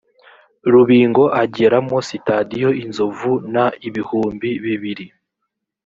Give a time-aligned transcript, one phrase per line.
[0.71, 3.55] rubingo ageramo sitadiyo inzovu n
[3.87, 5.05] ibihumbi bibiri